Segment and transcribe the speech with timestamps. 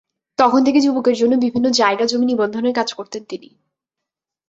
[0.39, 3.49] তখন থেকে যুবকের জন্য বিভিন্ন জায়গা জমি নিবন্ধনের কাজ করতেন তিনি।